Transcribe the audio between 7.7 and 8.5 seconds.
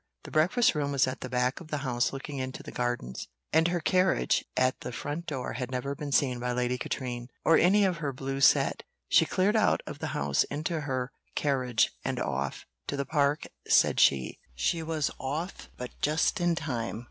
of her blue